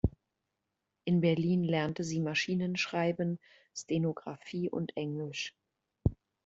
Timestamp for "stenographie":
3.75-4.67